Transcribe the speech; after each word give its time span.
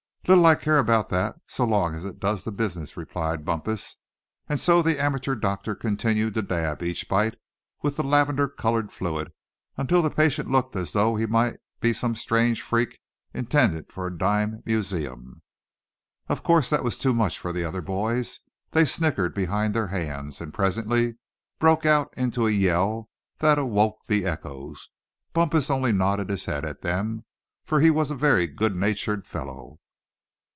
"Little 0.27 0.45
I 0.45 0.53
care 0.55 0.77
about 0.77 1.09
that, 1.09 1.41
so 1.47 1.65
long 1.65 1.93
as 1.95 2.05
it 2.05 2.19
does 2.19 2.43
the 2.43 2.51
business," 2.53 2.95
replied 2.95 3.43
Bumpus; 3.43 3.97
and 4.47 4.59
so 4.61 4.81
the 4.81 5.01
amateur 5.01 5.33
doctor 5.35 5.73
continued 5.73 6.35
to 6.35 6.43
dab 6.43 6.83
each 6.83 7.09
bite 7.09 7.37
with 7.81 7.97
the 7.97 8.03
lavender 8.03 8.47
colored 8.47 8.91
fluid 8.93 9.33
until 9.77 10.01
the 10.03 10.11
patient 10.11 10.49
looked 10.49 10.75
as 10.75 10.93
though 10.93 11.15
he 11.15 11.25
might 11.25 11.57
be 11.81 11.91
some 11.91 12.15
strange 12.15 12.61
freak 12.61 12.99
intended 13.33 13.91
for 13.91 14.05
a 14.05 14.15
dime 14.15 14.61
museum. 14.63 15.41
Of 16.29 16.43
course 16.43 16.69
that 16.69 16.83
was 16.83 16.99
too 16.99 17.15
much 17.15 17.39
for 17.39 17.51
the 17.51 17.65
other 17.65 17.81
boys. 17.81 18.39
They 18.71 18.85
snickered 18.85 19.33
behind 19.33 19.73
their 19.73 19.87
hands, 19.87 20.39
and 20.39 20.53
presently 20.53 21.15
broke 21.59 21.85
out 21.85 22.13
into 22.15 22.47
a 22.47 22.51
yell 22.51 23.09
that 23.39 23.57
awoke 23.57 24.05
the 24.05 24.25
echoes. 24.25 24.87
Bumpus 25.33 25.69
only 25.71 25.91
nodded 25.91 26.29
his 26.29 26.45
head 26.45 26.63
at 26.63 26.83
them, 26.83 27.25
for 27.65 27.79
he 27.81 27.89
was 27.89 28.11
a 28.11 28.15
very 28.15 28.45
good 28.47 28.75
natured 28.75 29.27
fellow. 29.27 29.79